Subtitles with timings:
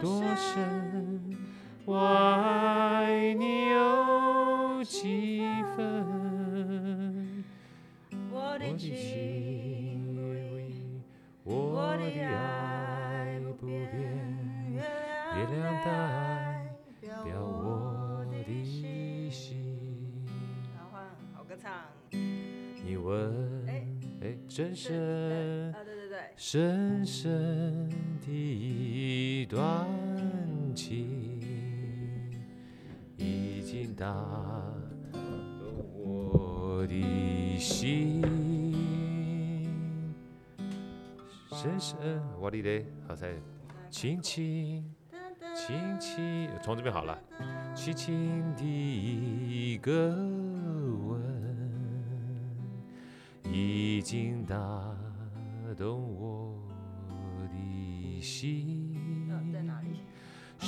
[0.00, 1.36] 多深，
[1.84, 5.40] 我爱你有几
[5.76, 7.44] 分？
[8.30, 8.94] 我的情
[11.44, 13.90] 我的爱不变，
[14.74, 15.88] 月亮代
[17.24, 18.36] 表我的
[19.30, 20.26] 心。
[20.76, 20.94] 好换
[21.34, 21.72] 好歌唱。
[22.84, 23.72] 你问，哎，
[24.48, 27.88] 深深，啊，对对对，深深
[28.20, 28.95] 的一
[29.48, 29.86] 段
[30.74, 31.40] 情，
[33.16, 34.04] 已经打
[35.12, 35.20] 动
[35.94, 38.22] 我的心。
[41.52, 41.96] 深深，
[42.40, 43.34] 我的嘞，好在，
[43.88, 44.84] 轻轻，
[45.54, 47.16] 轻轻，从这边好了，
[47.74, 49.92] 轻轻的一个
[51.06, 51.22] 吻，
[53.44, 54.56] 已经打
[55.76, 56.58] 动我
[57.52, 58.95] 的心。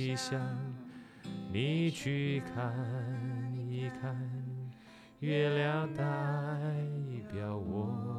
[0.00, 0.40] 你想，
[1.52, 2.72] 你去看
[3.68, 4.16] 一看，
[5.18, 6.04] 月亮代
[7.32, 8.17] 表我。